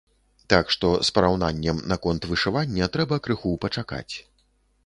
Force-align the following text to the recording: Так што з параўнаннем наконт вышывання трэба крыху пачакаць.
Так 0.53 0.71
што 0.75 0.87
з 1.09 1.13
параўнаннем 1.17 1.83
наконт 1.93 2.21
вышывання 2.31 2.91
трэба 2.97 3.23
крыху 3.29 3.55
пачакаць. 3.67 4.09